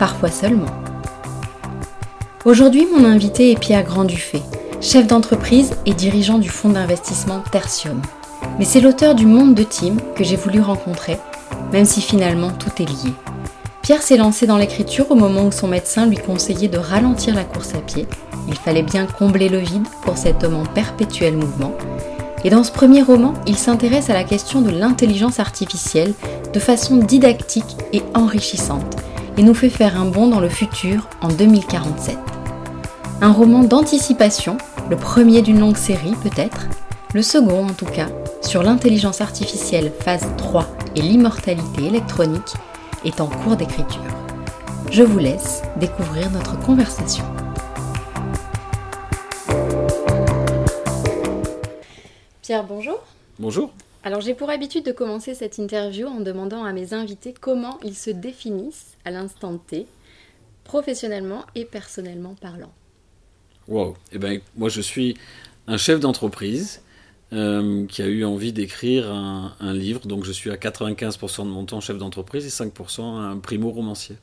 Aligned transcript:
parfois 0.00 0.30
seulement. 0.30 0.72
Aujourd'hui, 2.46 2.88
mon 2.92 3.04
invité 3.04 3.52
est 3.52 3.60
Pierre 3.60 3.84
Grand-Dufay, 3.84 4.40
chef 4.80 5.06
d'entreprise 5.06 5.72
et 5.84 5.92
dirigeant 5.92 6.38
du 6.38 6.48
fonds 6.48 6.70
d'investissement 6.70 7.42
Tertium. 7.52 8.00
Mais 8.58 8.64
c'est 8.64 8.80
l'auteur 8.80 9.14
du 9.14 9.26
Monde 9.26 9.54
de 9.54 9.62
Tim 9.62 9.96
que 10.16 10.24
j'ai 10.24 10.36
voulu 10.36 10.62
rencontrer, 10.62 11.18
même 11.70 11.84
si 11.84 12.00
finalement 12.00 12.50
tout 12.50 12.70
est 12.82 12.86
lié. 12.86 13.12
Pierre 13.82 14.00
s'est 14.00 14.16
lancé 14.16 14.46
dans 14.46 14.56
l'écriture 14.56 15.10
au 15.10 15.14
moment 15.14 15.44
où 15.44 15.52
son 15.52 15.68
médecin 15.68 16.06
lui 16.06 16.16
conseillait 16.16 16.68
de 16.68 16.78
ralentir 16.78 17.34
la 17.34 17.44
course 17.44 17.74
à 17.74 17.80
pied. 17.80 18.06
Il 18.48 18.54
fallait 18.54 18.82
bien 18.82 19.04
combler 19.04 19.50
le 19.50 19.58
vide 19.58 19.86
pour 20.02 20.16
cet 20.16 20.44
homme 20.44 20.56
en 20.56 20.64
perpétuel 20.64 21.36
mouvement. 21.36 21.74
Et 22.42 22.48
dans 22.48 22.64
ce 22.64 22.72
premier 22.72 23.02
roman, 23.02 23.34
il 23.46 23.58
s'intéresse 23.58 24.08
à 24.08 24.14
la 24.14 24.24
question 24.24 24.62
de 24.62 24.70
l'intelligence 24.70 25.40
artificielle 25.40 26.14
de 26.54 26.58
façon 26.58 26.96
didactique 26.96 27.76
et 27.92 28.02
enrichissante 28.14 28.96
et 29.36 29.42
nous 29.42 29.54
fait 29.54 29.68
faire 29.68 30.00
un 30.00 30.06
bond 30.06 30.28
dans 30.28 30.40
le 30.40 30.48
futur 30.48 31.08
en 31.20 31.28
2047. 31.28 32.18
Un 33.22 33.32
roman 33.32 33.64
d'anticipation, 33.64 34.56
le 34.88 34.96
premier 34.96 35.42
d'une 35.42 35.60
longue 35.60 35.76
série 35.76 36.14
peut-être, 36.22 36.68
le 37.14 37.22
second 37.22 37.66
en 37.68 37.72
tout 37.72 37.86
cas, 37.86 38.08
sur 38.42 38.62
l'intelligence 38.62 39.20
artificielle 39.20 39.92
phase 40.00 40.26
3 40.38 40.66
et 40.96 41.02
l'immortalité 41.02 41.86
électronique, 41.86 42.54
est 43.04 43.20
en 43.20 43.26
cours 43.26 43.56
d'écriture. 43.56 44.02
Je 44.90 45.02
vous 45.02 45.18
laisse 45.18 45.62
découvrir 45.76 46.30
notre 46.30 46.58
conversation. 46.58 47.24
Pierre, 52.42 52.64
bonjour. 52.64 52.98
Bonjour. 53.38 53.70
Alors 54.02 54.20
j'ai 54.20 54.34
pour 54.34 54.50
habitude 54.50 54.84
de 54.84 54.92
commencer 54.92 55.34
cette 55.34 55.58
interview 55.58 56.08
en 56.08 56.20
demandant 56.20 56.64
à 56.64 56.72
mes 56.72 56.94
invités 56.94 57.34
comment 57.38 57.78
ils 57.84 57.94
se 57.94 58.10
définissent 58.10 58.89
à 59.04 59.10
l'instant 59.10 59.58
T, 59.58 59.86
professionnellement 60.64 61.44
et 61.54 61.64
personnellement 61.64 62.34
parlant. 62.34 62.72
Wow. 63.68 63.96
Eh 64.12 64.18
ben, 64.18 64.40
moi 64.56 64.68
je 64.68 64.80
suis 64.80 65.16
un 65.66 65.76
chef 65.76 66.00
d'entreprise 66.00 66.82
euh, 67.32 67.86
qui 67.86 68.02
a 68.02 68.06
eu 68.06 68.24
envie 68.24 68.52
d'écrire 68.52 69.10
un, 69.12 69.54
un, 69.60 69.72
livre, 69.72 70.06
donc 70.06 70.24
je 70.24 70.32
suis 70.32 70.50
à 70.50 70.56
95% 70.56 71.44
de 71.44 71.48
mon 71.48 71.64
temps 71.64 71.80
chef 71.80 71.96
d'entreprise 71.98 72.44
et 72.46 72.64
5% 72.64 73.02
un 73.02 73.38
primo-romancier. 73.38 74.16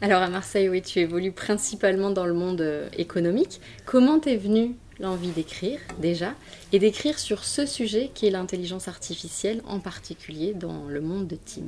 Alors 0.00 0.22
à 0.22 0.28
Marseille, 0.28 0.68
oui, 0.68 0.82
tu 0.82 0.98
évolues 0.98 1.32
principalement 1.32 2.10
dans 2.10 2.26
le 2.26 2.34
monde 2.34 2.60
euh, 2.60 2.88
économique. 2.96 3.60
Comment 3.86 4.18
t'es 4.18 4.36
venu 4.36 4.76
l'envie 5.00 5.30
d'écrire 5.30 5.80
déjà, 6.00 6.34
et 6.72 6.78
d'écrire 6.78 7.18
sur 7.18 7.44
ce 7.44 7.66
sujet 7.66 8.10
qui 8.14 8.26
est 8.26 8.30
l'intelligence 8.30 8.88
artificielle, 8.88 9.60
en 9.66 9.80
particulier 9.80 10.54
dans 10.54 10.86
le 10.86 11.00
monde 11.00 11.26
de 11.26 11.36
Tim 11.36 11.66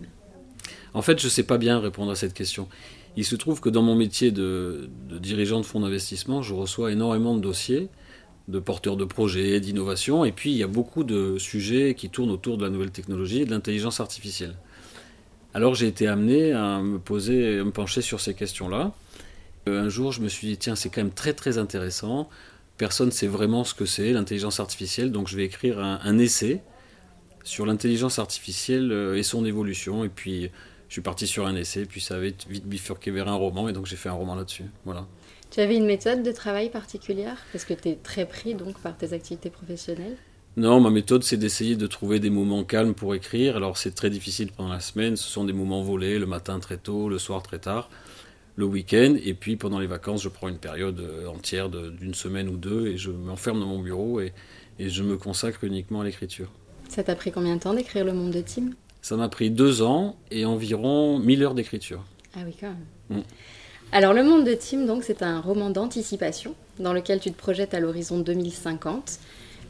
En 0.94 1.02
fait, 1.02 1.18
je 1.18 1.26
ne 1.26 1.30
sais 1.30 1.42
pas 1.42 1.58
bien 1.58 1.78
répondre 1.80 2.10
à 2.10 2.16
cette 2.16 2.34
question. 2.34 2.68
Il 3.16 3.24
se 3.24 3.36
trouve 3.36 3.60
que 3.60 3.68
dans 3.68 3.82
mon 3.82 3.94
métier 3.94 4.30
de, 4.30 4.88
dirigeant 5.20 5.60
de 5.60 5.66
fonds 5.66 5.80
d'investissement, 5.80 6.42
je 6.42 6.54
reçois 6.54 6.92
énormément 6.92 7.34
de 7.34 7.40
dossiers 7.40 7.88
de 8.46 8.58
porteurs 8.58 8.98
de 8.98 9.06
projets, 9.06 9.58
d'innovation, 9.58 10.26
et 10.26 10.32
puis 10.32 10.50
il 10.50 10.58
y 10.58 10.62
a 10.62 10.66
beaucoup 10.66 11.02
de 11.02 11.38
sujets 11.38 11.94
qui 11.94 12.10
tournent 12.10 12.30
autour 12.30 12.58
de 12.58 12.64
la 12.64 12.68
nouvelle 12.68 12.90
technologie 12.90 13.40
et 13.40 13.46
de 13.46 13.50
l'intelligence 13.50 14.00
artificielle. 14.00 14.54
Alors 15.54 15.74
j'ai 15.74 15.86
été 15.86 16.08
amené 16.08 16.52
à 16.52 16.80
me 16.80 16.98
poser, 16.98 17.60
à 17.60 17.64
me 17.64 17.70
pencher 17.70 18.02
sur 18.02 18.20
ces 18.20 18.34
questions-là. 18.34 18.92
Euh, 19.66 19.84
un 19.84 19.88
jour, 19.88 20.12
je 20.12 20.20
me 20.20 20.28
suis 20.28 20.46
dit, 20.46 20.58
tiens, 20.58 20.76
c'est 20.76 20.90
quand 20.90 21.00
même 21.00 21.14
très 21.14 21.32
très 21.32 21.56
intéressant 21.56 22.28
personne 22.76 23.06
ne 23.06 23.12
sait 23.12 23.26
vraiment 23.26 23.64
ce 23.64 23.74
que 23.74 23.86
c'est 23.86 24.12
l'intelligence 24.12 24.60
artificielle, 24.60 25.12
donc 25.12 25.28
je 25.28 25.36
vais 25.36 25.44
écrire 25.44 25.78
un, 25.78 26.18
essai 26.18 26.60
sur 27.44 27.66
l'intelligence 27.66 28.18
artificielle 28.18 28.90
euh, 28.90 29.16
et 29.16 29.22
son 29.22 29.44
évolution. 29.44 30.04
Et 30.04 30.08
puis 30.08 30.50
je 30.88 30.92
suis 30.92 31.02
parti 31.02 31.26
sur 31.26 31.46
un 31.46 31.54
essai, 31.54 31.86
puis 31.86 32.00
ça 32.00 32.16
avait 32.16 32.34
vite 32.48 32.66
bifurqué 32.66 33.10
vers 33.10 33.28
un 33.28 33.34
roman, 33.34 33.68
et 33.68 33.72
donc 33.72 33.86
j'ai 33.86 33.96
fait 33.96 34.08
un 34.08 34.14
roman 34.14 34.34
là-dessus. 34.34 34.64
Voilà. 34.84 35.06
Tu 35.50 35.60
avais 35.60 35.76
une 35.76 35.86
méthode 35.86 36.22
de 36.22 36.32
travail 36.32 36.70
particulière? 36.70 37.38
Parce 37.52 37.64
que 37.64 37.74
tu 37.74 37.90
es 37.90 37.94
très 37.94 38.26
pris 38.26 38.54
donc 38.54 38.78
par 38.80 38.96
tes 38.96 39.12
activités 39.12 39.50
professionnelles? 39.50 40.16
Non, 40.56 40.80
ma 40.80 40.90
méthode, 40.90 41.24
c'est 41.24 41.36
d'essayer 41.36 41.74
de 41.74 41.86
trouver 41.86 42.20
des 42.20 42.30
moments 42.30 42.64
calmes 42.64 42.94
pour 42.94 43.14
écrire. 43.14 43.56
Alors, 43.56 43.76
c'est 43.76 43.92
très 43.92 44.10
difficile 44.10 44.52
pendant 44.52 44.72
la 44.72 44.80
semaine. 44.80 45.16
Ce 45.16 45.28
sont 45.28 45.44
des 45.44 45.52
moments 45.52 45.82
volés, 45.82 46.18
le 46.18 46.26
matin 46.26 46.60
très 46.60 46.76
tôt, 46.76 47.08
le 47.08 47.18
soir 47.18 47.42
très 47.42 47.58
tard 47.58 47.88
le 48.56 48.64
week-end, 48.64 49.16
et 49.22 49.34
puis 49.34 49.56
pendant 49.56 49.78
les 49.78 49.86
vacances, 49.86 50.22
je 50.22 50.28
prends 50.28 50.48
une 50.48 50.58
période 50.58 51.00
euh, 51.00 51.26
entière 51.26 51.68
d'une 51.68 52.14
semaine 52.14 52.48
ou 52.48 52.56
deux, 52.56 52.86
et 52.86 52.96
je 52.96 53.10
m'enferme 53.10 53.60
dans 53.60 53.66
mon 53.66 53.80
bureau 53.80 54.20
et, 54.20 54.32
et, 54.78 54.88
je 54.88 55.02
me 55.02 55.16
consacre 55.16 55.64
uniquement 55.64 56.02
à 56.02 56.04
l'écriture. 56.04 56.50
Ça 56.88 57.02
t'a 57.02 57.14
pris 57.14 57.32
combien 57.32 57.56
de 57.56 57.60
temps 57.60 57.74
d'écrire 57.74 58.04
Le 58.04 58.12
Monde 58.12 58.30
de 58.30 58.40
Tim? 58.40 58.70
Ça 59.02 59.16
m'a 59.16 59.28
pris 59.28 59.50
deux 59.50 59.82
ans 59.82 60.16
et 60.30 60.44
environ 60.44 61.18
1000 61.18 61.42
heures 61.42 61.54
d'écriture. 61.54 62.04
Ah 62.36 62.40
oui, 62.44 62.54
quand 62.58 62.68
même. 63.10 63.20
Mm. 63.20 63.24
Alors, 63.92 64.12
Le 64.12 64.24
Monde 64.24 64.44
de 64.44 64.54
Tim, 64.54 64.86
donc, 64.86 65.04
c'est 65.04 65.22
un 65.22 65.40
roman 65.40 65.70
d'anticipation 65.70 66.54
dans 66.78 66.92
lequel 66.92 67.20
tu 67.20 67.30
te 67.30 67.36
projettes 67.36 67.74
à 67.74 67.80
l'horizon 67.80 68.18
2050. 68.18 69.18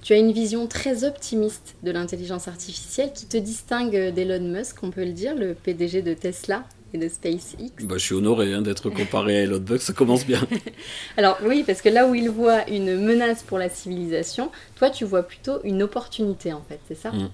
Tu 0.03 0.12
as 0.12 0.19
une 0.19 0.32
vision 0.32 0.66
très 0.66 1.04
optimiste 1.04 1.76
de 1.82 1.91
l'intelligence 1.91 2.47
artificielle 2.47 3.12
qui 3.12 3.26
te 3.26 3.36
distingue 3.36 4.12
d'Elon 4.12 4.44
Musk, 4.44 4.82
on 4.82 4.91
peut 4.91 5.04
le 5.04 5.12
dire, 5.12 5.34
le 5.34 5.54
PDG 5.54 6.03
de 6.03 6.14
Tesla, 6.14 6.64
de 6.99 7.09
SpaceX. 7.09 7.72
Bah, 7.82 7.97
je 7.97 8.05
suis 8.05 8.15
honoré 8.15 8.53
hein, 8.53 8.62
d'être 8.62 8.91
comparé 8.91 9.38
à 9.38 9.43
Elon 9.43 9.60
Musk, 9.60 9.82
ça 9.82 9.93
commence 9.93 10.27
bien. 10.27 10.47
Alors 11.16 11.38
oui, 11.44 11.65
parce 11.66 11.82
que 11.82 11.88
là 11.88 12.09
où 12.09 12.15
il 12.15 12.31
voit 12.31 12.69
une 12.69 12.97
menace 12.97 13.43
pour 13.43 13.59
la 13.59 13.69
civilisation, 13.69 14.50
toi 14.77 14.91
tu 14.91 15.04
vois 15.04 15.22
plutôt 15.22 15.60
une 15.65 15.83
opportunité 15.83 16.53
en 16.53 16.62
fait, 16.69 16.81
c'est 16.88 16.97
ça? 16.97 17.10
Mm. 17.10 17.31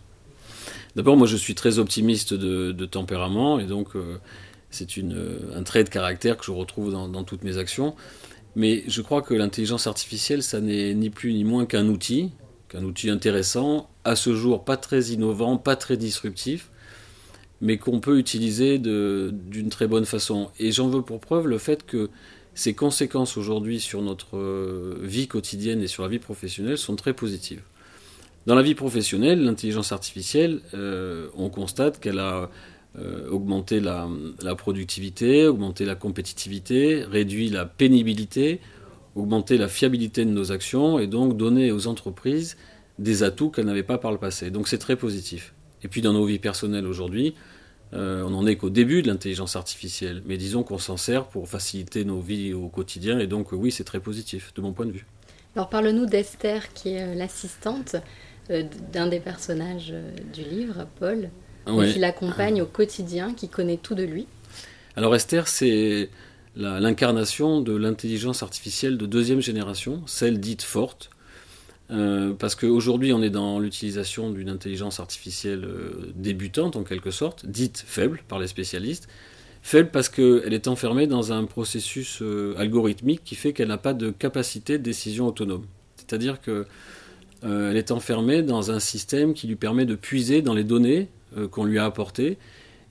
D'abord, 0.97 1.17
moi 1.17 1.27
je 1.27 1.37
suis 1.37 1.55
très 1.55 1.79
optimiste 1.79 2.35
de, 2.35 2.87
tempérament 2.87 3.59
et 3.61 3.67
donc 3.67 3.95
euh, 3.95 4.19
c'est 4.71 4.89
un 4.99 5.63
trait 5.63 5.85
de 5.85 5.89
caractère 5.89 6.37
que 6.37 6.45
je 6.45 6.51
retrouve 6.51 6.93
dans, 6.93 7.09
dans 7.09 7.25
toutes 7.25 7.45
mes 7.45 7.59
actions. 7.59 7.95
Mais 8.57 8.83
je 8.89 9.01
crois 9.01 9.23
que 9.23 9.35
l'intelligence 9.35 9.87
artificielle, 9.87 10.43
ça 10.43 10.61
n'est 10.61 10.95
ni 10.95 11.11
plus 11.11 11.33
ni 11.33 11.45
moins 11.45 11.67
qu'un 11.67 11.87
outil, 11.87 12.33
qu'un 12.69 12.83
outil 12.83 13.11
intéressant, 13.11 13.89
à 14.05 14.17
ce 14.17 14.35
jour 14.35 14.65
pas 14.65 14.77
très 14.77 15.11
innovant, 15.11 15.57
pas 15.57 15.77
très 15.77 15.97
disruptif, 15.97 16.71
mais 17.61 17.77
qu'on 17.79 18.01
peut 18.01 18.19
utiliser 18.19 18.79
d'une 18.79 19.69
très 19.69 19.87
bonne 19.87 20.07
façon. 20.07 20.51
Et 20.59 20.73
j'en 20.73 20.89
veux 20.89 21.03
pour 21.03 21.21
preuve 21.21 21.47
le 21.47 21.59
fait 21.59 21.85
que 21.85 22.11
ces 22.55 22.75
conséquences 22.75 23.37
aujourd'hui 23.37 23.81
sur 23.81 24.03
notre 24.03 24.37
euh, 24.37 24.99
vie 25.03 25.29
quotidienne 25.29 25.83
et 25.83 25.87
sur 25.87 26.03
la 26.03 26.09
vie 26.09 26.19
professionnelle 26.19 26.79
sont 26.79 26.97
très 26.97 27.13
positives. 27.13 27.63
Dans 28.47 28.55
la 28.55 28.63
vie 28.63 28.75
professionnelle, 28.75 29.43
l'intelligence 29.43 29.93
artificielle, 29.93 30.61
euh, 30.75 31.29
on 31.37 31.51
constate 31.51 32.01
qu'elle 32.01 32.19
a 32.19 32.51
euh, 32.99 33.29
augmenté 33.31 33.81
la, 33.81 34.09
la, 34.43 34.55
productivité, 34.57 35.47
augmenté 35.47 35.85
la 35.85 35.95
compétitivité, 35.95 37.05
réduit 37.05 37.51
la 37.51 37.67
pénibilité, 37.67 38.61
augmenté 39.15 39.59
la 39.59 39.69
fiabilité 39.69 40.25
de 40.25 40.31
nos 40.31 40.51
actions 40.53 40.99
et 40.99 41.07
donc 41.07 41.37
donné 41.37 41.71
aux 41.71 41.87
entreprises 41.87 42.57
des 42.99 43.23
atouts 43.23 43.51
qu'elles 43.51 43.67
n'avaient 43.67 43.83
pas 43.83 43.99
par 43.99 44.11
le 44.11 44.19
passé. 44.19 44.51
Donc 44.51 44.69
c'est 44.69 44.79
très 44.79 44.97
positif. 44.97 45.55
Et 45.83 45.89
puis 45.89 46.03
dans 46.03 46.13
nos 46.13 46.25
vies 46.25 46.39
personnelles 46.39 46.87
aujourd'hui, 46.87 47.35
euh, 47.93 48.23
on 48.23 48.31
n'en 48.31 48.47
est 48.47 48.57
qu'au 48.57 48.71
début 48.71 49.03
de 49.03 49.09
l'intelligence 49.09 49.57
artificielle, 49.57 50.23
mais 50.27 50.37
disons 50.37 50.63
qu'on 50.63 50.79
s'en 50.79 50.97
sert 50.97 51.27
pour 51.27 51.49
faciliter 51.49 52.05
nos 52.05 52.21
vies 52.21 52.53
au 52.53 52.69
quotidien, 52.69 53.19
et 53.19 53.27
donc 53.27 53.53
oui, 53.53 53.73
c'est 53.73 53.85
très 53.85 54.01
positif 54.01 54.53
de 54.55 54.61
mon 54.61 54.73
point 54.73 54.87
de 54.87 54.93
vue. 54.93 55.07
Alors 55.57 55.69
parle-nous 55.69 56.07
d'Esther, 56.07 56.73
qui 56.73 56.91
est 56.91 57.03
euh, 57.03 57.15
l'assistante 57.15 57.97
euh, 58.51 58.63
d'un 58.93 59.09
des 59.09 59.21
personnages 59.21 59.93
du 60.33 60.43
livre, 60.43 60.87
Paul, 60.99 61.31
qui 61.67 61.99
l'accompagne 61.99 62.63
au 62.63 62.67
quotidien, 62.67 63.35
qui 63.35 63.49
connaît 63.49 63.77
tout 63.77 63.95
de 63.95 64.03
lui. 64.03 64.27
Alors 64.97 65.15
Esther, 65.15 65.47
c'est 65.47 66.11
l'incarnation 66.57 67.61
de 67.61 67.77
l'intelligence 67.77 68.43
artificielle 68.43 68.99
de 68.99 69.07
deuxième 69.07 69.41
génération, 69.41 70.03
celle 70.07 70.41
dite 70.41 70.63
forte, 70.63 71.11
euh, 71.91 72.33
parce 72.39 72.55
qu'aujourd'hui, 72.55 73.13
on 73.13 73.23
est 73.23 73.31
dans 73.31 73.59
l'utilisation 73.59 74.31
d'une 74.31 74.49
intelligence 74.49 75.01
artificielle 75.01 75.65
euh, 75.65 76.13
débutante, 76.15 76.77
en 76.77 76.85
quelque 76.85 77.11
sorte, 77.11 77.47
dite 77.47 77.83
faible 77.85 78.23
par 78.29 78.39
les 78.39 78.47
spécialistes. 78.47 79.09
Faible 79.63 79.91
parce 79.91 80.09
qu'elle 80.09 80.55
est 80.55 80.69
enfermée 80.69 81.07
dans 81.07 81.33
un 81.33 81.45
processus 81.45 82.23
euh, 82.23 82.55
algorithmique 82.59 83.23
qui 83.25 83.35
fait 83.35 83.53
qu'elle 83.53 83.69
n'a 83.69 83.77
pas 83.77 83.93
de 83.93 84.11
capacité 84.11 84.79
de 84.79 84.83
décision 84.83 85.27
autonome. 85.27 85.67
C'est-à-dire 85.97 86.41
qu'elle 86.41 87.77
est 87.77 87.91
enfermée 87.91 88.43
dans 88.43 88.71
un 88.71 88.81
système 88.81 89.35
qui 89.35 89.49
lui 89.49 89.57
permet 89.57 89.85
de 89.85 89.97
puiser 89.97 90.43
dans 90.43 90.55
les 90.55 90.65
données 90.65 91.09
qu'on 91.53 91.65
lui 91.65 91.79
a 91.79 91.85
apportées 91.85 92.39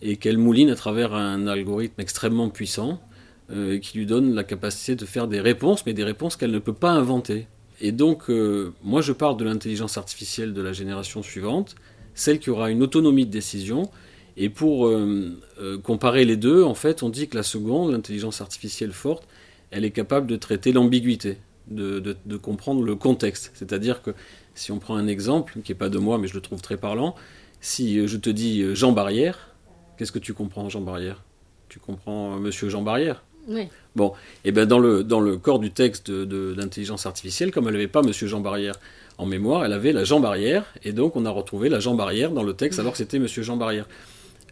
et 0.02 0.16
qu'elle 0.16 0.38
mouline 0.38 0.70
à 0.70 0.76
travers 0.76 1.14
un 1.14 1.48
algorithme 1.48 2.00
extrêmement 2.00 2.50
puissant 2.50 3.02
qui 3.50 3.98
lui 3.98 4.06
donne 4.06 4.34
la 4.34 4.46
capacité 4.46 4.96
de 4.96 5.06
faire 5.06 5.28
des 5.28 5.42
réponses, 5.42 5.86
mais 5.86 5.94
des 5.94 6.06
réponses 6.06 6.38
qu'elle 6.38 6.52
ne 6.52 6.60
peut 6.60 6.72
pas 6.72 6.92
inventer. 6.92 7.48
Et 7.82 7.92
donc, 7.92 8.30
euh, 8.30 8.74
moi, 8.84 9.02
je 9.02 9.14
parle 9.14 9.38
de 9.38 9.46
l'intelligence 9.46 9.98
artificielle 9.98 10.54
de 10.54 10.62
la 10.62 10.74
génération 10.74 11.24
suivante, 11.24 11.76
celle 12.14 12.40
qui 12.40 12.50
aura 12.50 12.70
une 12.72 12.84
autonomie 12.84 13.26
de 13.26 13.32
décision. 13.32 13.90
Et 14.38 14.50
pour 14.50 14.88
euh, 14.88 15.38
comparer 15.84 16.26
les 16.26 16.38
deux, 16.38 16.64
en 16.64 16.74
fait, 16.74 17.04
on 17.04 17.10
dit 17.10 17.28
que 17.28 17.36
la 17.36 17.44
seconde, 17.44 17.92
l'intelligence 17.92 18.42
artificielle 18.42 18.92
forte, 18.92 19.28
elle 19.72 19.86
est 19.86 19.92
capable 19.92 20.28
de 20.28 20.36
traiter 20.36 20.72
l'ambiguïté, 20.72 21.38
de, 21.68 22.18
comprendre 22.42 22.84
le 22.84 22.96
contexte. 22.96 23.52
C'est-à-dire 23.54 24.02
que 24.02 24.12
si 24.56 24.72
on 24.72 24.80
prend 24.80 24.96
un 24.96 25.08
exemple, 25.08 25.60
qui 25.64 25.72
n'est 25.72 25.78
pas 25.78 25.90
de 25.90 26.00
moi, 26.00 26.18
mais 26.18 26.28
je 26.28 26.34
le 26.34 26.42
trouve 26.42 26.62
très 26.62 26.78
parlant, 26.78 27.16
si 27.62 28.08
je 28.08 28.18
te 28.18 28.30
dis 28.30 28.76
Jean 28.76 28.94
Barrière, 28.94 29.54
qu'est-ce 29.98 30.12
que 30.12 30.20
tu 30.20 30.34
comprends, 30.34 30.70
Jean 30.70 30.82
Barrière? 30.82 31.24
Tu 31.68 31.80
comprends 31.80 32.40
Monsieur 32.40 32.70
Jean 32.70 32.82
Barrière? 32.82 33.24
Bon, 33.96 34.14
et 34.46 34.52
ben 34.52 34.66
dans 34.66 34.80
le, 34.80 35.04
dans 35.04 35.20
le 35.20 35.38
corps 35.38 35.60
du 35.60 35.72
texte 35.72 36.12
de, 36.12 36.54
l'intelligence 36.56 37.06
artificielle, 37.06 37.52
comme 37.52 37.68
elle 37.68 37.74
n'avait 37.74 37.88
pas 37.88 38.02
Monsieur 38.02 38.28
Jean 38.28 38.40
Barrière 38.40 38.76
en 39.18 39.26
mémoire, 39.26 39.66
elle 39.66 39.74
avait 39.74 39.92
la 39.92 40.04
Jean 40.04 40.20
Barrière, 40.20 40.66
et 40.84 40.92
donc 40.94 41.16
on 41.16 41.26
a 41.26 41.30
retrouvé 41.30 41.70
la 41.70 41.80
Jean 41.80 41.96
Barrière 41.96 42.32
dans 42.32 42.44
le 42.44 42.54
texte 42.54 42.80
alors 42.80 42.94
que 42.94 42.98
c'était 42.98 43.20
Monsieur 43.20 43.44
Jean 43.44 43.58
Barrière. 43.58 43.88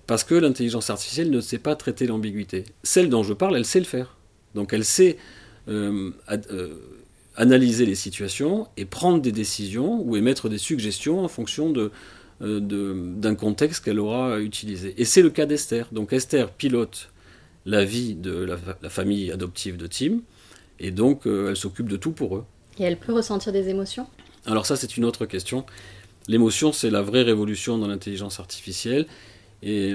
Parce 0.07 0.23
que 0.23 0.35
l'intelligence 0.35 0.89
artificielle 0.89 1.29
ne 1.29 1.41
sait 1.41 1.57
pas 1.57 1.75
traiter 1.75 2.07
l'ambiguïté. 2.07 2.63
Celle 2.83 3.09
dont 3.09 3.23
je 3.23 3.33
parle, 3.33 3.57
elle 3.57 3.65
sait 3.65 3.79
le 3.79 3.85
faire. 3.85 4.15
Donc 4.55 4.71
elle 4.73 4.85
sait 4.85 5.17
euh, 5.67 6.11
euh, 6.29 6.75
analyser 7.35 7.85
les 7.85 7.95
situations 7.95 8.67
et 8.77 8.85
prendre 8.85 9.21
des 9.21 9.33
décisions 9.33 10.01
ou 10.01 10.15
émettre 10.15 10.47
des 10.50 10.57
suggestions 10.57 11.23
en 11.23 11.27
fonction 11.27 11.69
de, 11.69 11.91
euh, 12.41 12.59
d'un 12.61 13.35
contexte 13.35 13.83
qu'elle 13.83 14.00
aura 14.00 14.39
utilisé. 14.39 14.95
Et 14.97 15.05
c'est 15.05 15.21
le 15.21 15.29
cas 15.29 15.45
d'Esther. 15.45 15.88
Donc 15.91 16.13
Esther 16.13 16.51
pilote 16.51 17.09
la 17.67 17.83
vie 17.83 18.15
de 18.15 18.31
la, 18.81 18.89
famille 18.89 19.29
adoptive 19.29 19.75
de 19.77 19.87
Tim, 19.87 20.21
et 20.79 20.89
donc 20.89 21.27
euh, 21.27 21.49
elle 21.49 21.57
s'occupe 21.57 21.89
de 21.89 21.97
tout 21.97 22.11
pour 22.11 22.37
eux. 22.37 22.45
Et 22.79 22.83
elle 22.83 22.97
peut 22.97 23.13
ressentir 23.13 23.51
des 23.51 23.67
émotions? 23.67 24.07
Alors 24.45 24.65
ça 24.65 24.77
c'est 24.77 24.95
une 24.95 25.03
autre 25.03 25.25
question. 25.25 25.65
L'émotion 26.29 26.71
c'est 26.71 26.89
la 26.89 27.01
vraie 27.01 27.23
révolution 27.23 27.77
dans 27.77 27.87
l'intelligence 27.87 28.39
artificielle, 28.39 29.05
et 29.61 29.93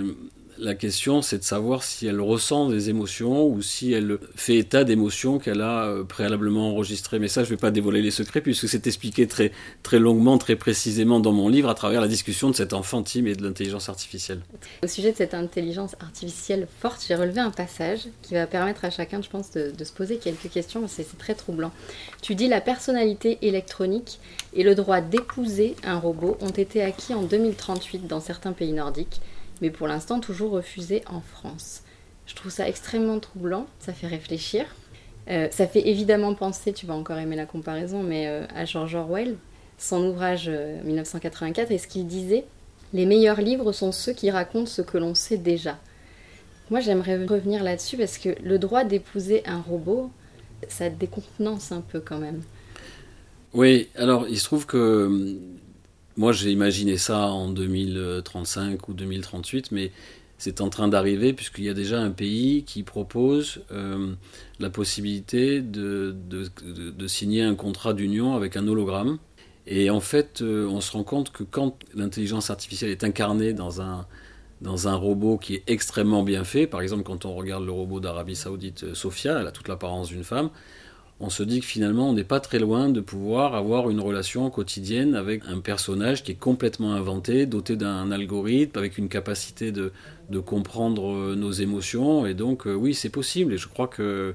la 0.63 0.75
question, 0.75 1.23
c'est 1.23 1.39
de 1.39 1.43
savoir 1.43 1.83
si 1.83 2.07
elle 2.07 2.21
ressent 2.21 2.69
des 2.69 2.89
émotions 2.89 3.47
ou 3.47 3.63
si 3.63 3.93
elle 3.93 4.19
fait 4.37 4.57
état 4.57 4.85
d'émotions 4.85 5.39
qu'elle 5.39 5.61
a 5.61 5.87
euh, 5.87 6.05
préalablement 6.05 6.71
enregistrées. 6.71 7.19
Mais 7.19 7.29
ça, 7.29 7.43
je 7.43 7.49
ne 7.49 7.51
vais 7.51 7.61
pas 7.61 7.71
dévoiler 7.71 8.01
les 8.01 8.11
secrets 8.11 8.41
puisque 8.41 8.69
c'est 8.69 8.87
expliqué 8.87 9.27
très, 9.27 9.51
très 9.83 9.99
longuement, 9.99 10.39
très 10.39 10.57
précisément 10.57 11.21
dans 11.21 11.33
mon 11.33 11.49
livre 11.49 11.69
à 11.69 11.75
travers 11.75 12.01
la 12.01 12.09
discussion 12.09 12.49
de 12.49 12.55
cet 12.55 12.73
enfant 12.73 13.03
Tim 13.03 13.27
et 13.27 13.35
de 13.35 13.43
l'intelligence 13.43 13.89
artificielle. 13.89 14.41
Au 14.85 14.87
sujet 14.87 15.13
de 15.13 15.17
cette 15.17 15.35
intelligence 15.35 15.97
artificielle 16.01 16.69
forte, 16.81 17.05
j'ai 17.07 17.17
relevé 17.17 17.41
un 17.41 17.51
passage 17.51 18.03
qui 18.23 18.35
va 18.35 18.47
permettre 18.47 18.85
à 18.85 18.91
chacun, 18.91 19.21
je 19.21 19.29
pense, 19.29 19.51
de, 19.51 19.73
de 19.77 19.85
se 19.85 19.93
poser 19.93 20.19
quelques 20.19 20.51
questions. 20.51 20.87
C'est 20.87 21.19
très 21.19 21.35
troublant. 21.35 21.73
Tu 22.23 22.37
dis 22.37 22.47
la 22.47 22.61
personnalité 22.61 23.39
électronique 23.43 24.21
et 24.55 24.63
le 24.63 24.75
droit 24.77 25.01
d'épouser 25.01 25.75
un 25.83 25.99
robot 25.99 26.37
ont 26.41 26.51
été 26.51 26.83
acquis 26.83 27.15
en 27.15 27.23
2038 27.23 28.07
dans 28.07 28.21
certains 28.21 28.53
pays 28.53 28.73
nordiques 28.73 29.21
mais 29.61 29.71
pour 29.71 29.89
l'instant 29.89 30.21
toujours 30.21 30.53
refusé 30.53 31.03
en 31.07 31.21
France. 31.21 31.83
Je 32.27 32.35
trouve 32.35 32.53
ça 32.53 32.69
extrêmement 32.69 33.19
troublant, 33.19 33.67
ça 33.79 33.93
fait 33.93 34.07
réfléchir. 34.07 34.65
Euh, 35.29 35.49
ça 35.51 35.67
fait 35.67 35.87
évidemment 35.89 36.35
penser, 36.35 36.73
tu 36.73 36.87
vas 36.87 36.95
encore 36.95 37.19
aimer 37.19 37.37
la 37.37 37.47
comparaison, 37.47 38.03
mais 38.03 38.27
euh, 38.27 38.45
à 38.55 38.65
George 38.65 38.95
Orwell, 38.95 39.37
son 39.79 40.05
ouvrage 40.05 40.49
1984, 40.49 41.71
euh, 41.71 41.75
et 41.75 41.79
ce 41.79 41.87
qu'il 41.87 42.07
disait 42.07 42.45
Les 42.93 43.07
meilleurs 43.07 43.41
livres 43.41 43.73
sont 43.73 43.93
ceux 43.93 44.13
qui 44.13 44.31
racontent 44.31 44.67
ce 44.67 44.83
que 44.83 44.99
l'on 44.99 45.15
sait 45.15 45.37
déjà. 45.37 45.79
Moi, 46.71 46.81
j'aimerais 46.81 47.25
revenir 47.25 47.63
là-dessus 47.63 47.97
parce 47.97 48.19
que 48.19 48.31
le 48.43 48.59
droit 48.59 48.85
d'épouser 48.85 49.43
un 49.47 49.61
robot, 49.61 50.11
ça 50.69 50.89
décontenance 50.89 51.71
un 51.71 51.83
peu 51.83 52.01
quand 52.01 52.19
même. 52.19 52.43
Oui, 53.53 53.89
alors 53.95 54.27
il 54.29 54.39
se 54.39 54.45
trouve 54.45 54.65
que 54.65 55.37
moi, 56.17 56.33
j'ai 56.33 56.51
imaginé 56.51 56.97
ça 56.99 57.29
en 57.29 57.49
2035 57.49 58.89
ou 58.89 58.95
2038, 58.95 59.73
mais 59.73 59.91
c'est 60.43 60.61
en 60.61 60.71
train 60.71 60.89
d'arriver 60.89 61.33
puisqu'il 61.33 61.65
y 61.65 61.69
a 61.69 61.75
déjà 61.75 62.01
un 62.01 62.11
pays 62.11 62.65
qui 62.65 62.83
propose 62.83 63.63
euh, 63.71 64.13
la 64.59 64.71
possibilité 64.71 65.61
de, 65.61 66.17
signer 67.07 67.43
un 67.43 67.55
contrat 67.55 67.95
d'union 67.95 68.35
avec 68.35 68.57
un 68.57 68.67
hologramme. 68.67 69.19
Et 69.69 69.89
en 69.91 70.01
fait, 70.01 70.43
euh, 70.43 70.67
on 70.67 70.81
se 70.81 70.91
rend 70.91 71.05
compte 71.05 71.31
que 71.31 71.45
quand 71.45 71.79
l'intelligence 71.95 72.51
artificielle 72.51 72.91
est 72.91 73.05
incarnée 73.05 73.53
dans 73.53 73.81
un, 73.81 74.05
dans 74.61 74.89
un 74.89 74.95
robot 74.97 75.39
qui 75.39 75.55
est 75.55 75.63
extrêmement 75.69 76.25
bien 76.25 76.43
fait, 76.43 76.67
par 76.67 76.81
exemple 76.81 77.05
quand 77.05 77.25
on 77.25 77.35
regarde 77.35 77.65
le 77.65 77.71
robot 77.71 78.01
d'Arabie 78.01 78.35
Saoudite 78.35 78.83
euh, 78.83 78.95
Sophia, 78.95 79.39
elle 79.41 79.47
a 79.47 79.53
toute 79.53 79.69
l'apparence 79.69 80.09
d'une 80.09 80.25
femme, 80.25 80.51
on 81.23 81.31
se 81.31 81.45
dit 81.45 81.61
que 81.61 81.67
finalement 81.67 82.11
on 82.11 82.13
n'est 82.13 82.25
pas 82.25 82.41
très 82.41 82.59
loin 82.59 82.89
de 82.89 83.01
pouvoir 83.01 83.55
avoir 83.55 83.89
une 83.89 84.01
relation 84.01 84.51
quotidienne 84.51 85.15
avec 85.15 85.43
un 85.49 85.61
personnage 85.61 86.25
qui 86.25 86.33
est 86.33 86.37
complètement 86.37 86.95
inventé, 86.95 87.47
doté 87.47 87.77
d'un 87.77 88.11
algorithme, 88.11 88.77
avec 88.77 88.99
une 88.99 89.09
capacité 89.09 89.71
de, 89.71 89.93
comprendre 90.45 91.15
euh, 91.15 91.37
nos 91.37 91.53
émotions. 91.53 92.27
Et 92.27 92.35
donc 92.35 92.67
euh, 92.67 92.75
oui, 92.75 92.93
c'est 92.93 93.09
possible. 93.09 93.53
Et 93.53 93.57
je 93.57 93.69
crois 93.69 93.87
que, 93.87 94.35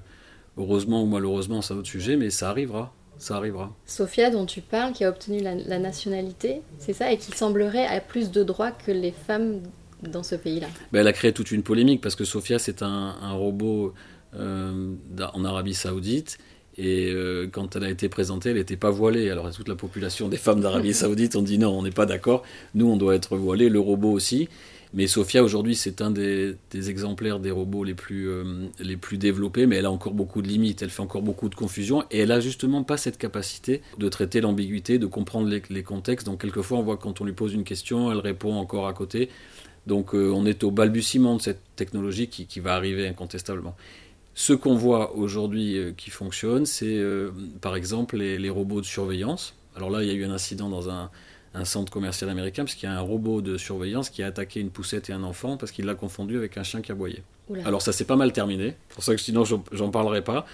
heureusement 0.58 1.04
ou 1.04 1.08
malheureusement, 1.08 1.62
c'est 1.62 1.74
un 1.74 1.78
autre 1.78 1.90
sujet, 1.90 2.16
mais 2.16 2.30
ça 2.30 2.50
arrivera. 2.50 2.94
Ça 3.18 3.36
arrivera. 3.36 3.76
Sophia, 3.86 4.30
dont 4.30 4.46
tu 4.46 4.62
parles, 4.62 4.94
qui 4.94 5.04
a 5.04 5.10
obtenu 5.10 5.42
la, 5.42 5.80
nationalité, 5.80 6.62
c'est 6.78 6.94
ça, 6.94 7.12
et 7.12 7.18
qui 7.18 7.32
semblerait 7.32 7.86
avoir 7.86 8.04
plus 8.04 8.32
de 8.32 8.44
droits 8.44 8.72
que 8.72 8.92
les 8.92 9.12
femmes 9.12 9.60
dans 10.04 10.24
ce 10.24 10.36
pays-là? 10.36 10.68
Ben, 10.94 11.02
elle 11.02 11.08
a 11.08 11.14
créé 11.14 11.34
toute 11.34 11.52
une 11.52 11.64
polémique 11.64 12.00
parce 12.00 12.16
que 12.16 12.24
Sophia, 12.24 12.60
c'est 12.60 12.84
un, 12.84 13.32
robot 13.32 13.94
euh, 14.36 14.94
en 15.34 15.44
Arabie 15.44 15.74
Saoudite 15.74 16.38
et 16.78 17.12
euh, 17.12 17.48
quand 17.52 17.76
elle 17.76 17.84
a 17.84 17.90
été 17.90 18.08
présentée, 18.08 18.50
elle 18.50 18.58
n'était 18.58 18.78
pas 18.78 18.92
voilée. 18.92 19.30
Alors 19.30 19.50
toute 19.52 19.68
la 19.68 19.76
population 19.76 20.30
des 20.30 20.38
femmes 20.38 20.62
d'Arabie 20.62 20.94
Saoudite 20.96 21.36
ont 21.36 21.42
dit 21.42 21.58
non, 21.58 21.78
on 21.78 21.84
n'est 21.84 21.92
pas 21.92 22.06
d'accord. 22.06 22.44
Nous, 22.76 22.88
on 22.88 22.98
doit 22.98 23.16
être 23.16 23.36
voilés, 23.36 23.70
le 23.70 23.80
robot 23.80 24.12
aussi. 24.12 24.48
Mais 24.94 25.08
Sophia 25.08 25.44
aujourd'hui, 25.44 25.76
c'est 25.76 26.02
un 26.02 26.12
des, 26.12 26.56
exemplaires 26.74 27.40
des 27.40 27.52
robots 27.52 27.84
les 27.84 27.94
plus, 27.94 28.30
euh, 28.30 28.68
les 28.80 28.96
plus 28.96 29.18
développés, 29.18 29.66
mais 29.66 29.76
elle 29.76 29.86
a 29.86 29.92
encore 29.92 30.14
beaucoup 30.14 30.42
de 30.42 30.48
limites, 30.48 30.82
elle 30.82 30.90
fait 30.90 31.02
encore 31.02 31.22
beaucoup 31.22 31.50
de 31.50 31.56
confusion, 31.56 32.06
et 32.10 32.20
elle 32.20 32.32
a 32.32 32.40
justement 32.40 32.84
pas 32.84 32.96
cette 32.96 33.18
capacité 33.18 33.82
de 33.98 34.08
traiter 34.08 34.40
l'ambiguïté, 34.40 34.98
de 34.98 35.06
comprendre 35.06 35.50
les, 35.50 35.84
contextes. 35.84 36.26
Donc 36.26 36.42
quelquefois, 36.42 36.78
on 36.78 36.84
voit 36.84 36.98
quand 36.98 37.20
on 37.20 37.26
lui 37.26 37.34
pose 37.34 37.54
une 37.54 37.66
question, 37.66 38.12
elle 38.12 38.20
répond 38.20 38.56
encore 38.56 38.88
à 38.88 38.94
côté. 38.94 39.30
Donc 39.88 40.16
euh, 40.16 40.32
on 40.34 40.46
est 40.46 40.64
au 40.64 40.72
balbutiement 40.72 41.36
de 41.36 41.42
cette 41.42 41.62
technologie 41.76 42.28
qui, 42.28 42.46
qui 42.46 42.62
va 42.62 42.74
arriver 42.74 43.08
incontestablement. 43.08 43.76
Ce 44.40 44.54
qu'on 44.54 44.76
voit 44.76 45.16
aujourd'hui 45.16 45.80
euh, 45.80 45.94
qui 45.98 46.12
fonctionne, 46.12 46.68
c'est 46.68 46.96
euh, 46.96 47.32
par 47.60 47.76
exemple 47.76 48.18
les, 48.18 48.50
robots 48.52 48.82
de 48.82 48.86
surveillance. 48.86 49.56
Alors 49.76 49.90
là, 49.90 50.04
il 50.04 50.10
y 50.10 50.12
a 50.12 50.14
eu 50.14 50.26
un 50.26 50.32
incident 50.32 50.70
dans 50.70 50.92
un, 50.92 51.10
centre 51.64 51.92
commercial 51.92 52.30
américain, 52.30 52.64
parce 52.64 52.76
qu'il 52.76 52.88
y 52.88 52.92
a 52.92 52.96
un 52.96 53.02
robot 53.02 53.42
de 53.42 53.58
surveillance 53.58 54.12
qui 54.12 54.22
a 54.22 54.28
attaqué 54.28 54.60
une 54.60 54.70
poussette 54.70 55.10
et 55.10 55.14
un 55.14 55.24
enfant 55.24 55.58
parce 55.58 55.72
qu'il 55.72 55.86
l'a 55.86 55.96
confondu 55.96 56.38
avec 56.38 56.56
un 56.56 56.62
chien 56.62 56.82
qui 56.82 56.92
aboyait. 56.92 57.24
Alors 57.66 57.82
ça 57.82 57.92
s'est 57.92 58.06
pas 58.06 58.16
mal 58.16 58.32
terminé, 58.32 58.76
c'est 58.90 58.94
pour 58.94 59.04
ça 59.04 59.16
que 59.16 59.22
sinon 59.22 59.44
j'en 59.44 59.90
parlerai 59.90 60.24
pas. 60.24 60.46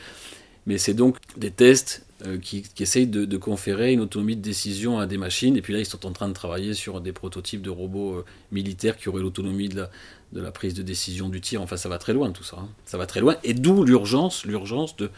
Mais 0.65 0.77
c'est 0.77 0.93
donc 0.93 1.17
des 1.37 1.51
tests 1.51 2.05
euh, 2.25 2.37
qui, 2.37 2.63
essayent 2.79 3.07
de, 3.07 3.37
conférer 3.37 3.91
une 3.91 3.99
autonomie 3.99 4.35
de 4.35 4.41
décision 4.41 4.99
à 4.99 5.05
des 5.05 5.17
machines. 5.17 5.57
Et 5.57 5.61
puis 5.61 5.73
là, 5.73 5.79
ils 5.79 5.85
sont 5.85 6.05
en 6.05 6.11
train 6.11 6.27
de 6.27 6.33
travailler 6.33 6.73
sur 6.73 7.01
des 7.01 7.11
prototypes 7.11 7.61
de 7.61 7.69
robots 7.69 8.23
militaires 8.51 8.97
qui 8.97 9.09
auraient 9.09 9.21
l'autonomie 9.21 9.69
de 9.69 9.87
la, 10.33 10.51
prise 10.51 10.73
de 10.73 10.83
décision 10.83 11.29
du 11.29 11.41
tir. 11.41 11.61
Enfin, 11.61 11.77
ça 11.77 11.89
va 11.89 11.97
très 11.97 12.13
loin 12.13 12.31
tout 12.31 12.43
ça. 12.43 12.57
Hein. 12.59 12.69
Ça 12.85 12.97
va 12.97 13.05
très 13.05 13.19
loin. 13.19 13.35
Et 13.43 13.53
d'où 13.53 13.83
l'urgence, 13.83 14.45
l'urgence 14.45 14.95
de, 14.95 15.09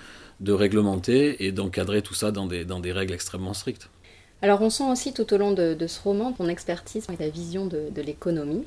réglementer 0.52 1.46
et 1.46 1.52
d'encadrer 1.52 2.02
tout 2.02 2.16
ça 2.16 2.32
dans 2.32 2.48
des, 2.48 2.92
règles 2.92 3.14
extrêmement 3.14 3.54
strictes. 3.54 3.90
Alors 4.42 4.62
on 4.62 4.70
sent 4.70 4.84
aussi 4.92 5.14
tout 5.14 5.34
au 5.34 5.38
long 5.38 5.54
de, 5.54 5.78
ce 5.88 6.02
roman 6.02 6.34
ton 6.34 6.48
expertise 6.50 7.08
et 7.12 7.16
ta 7.16 7.30
vision 7.30 7.66
de 7.68 8.02
l'économie. 8.02 8.64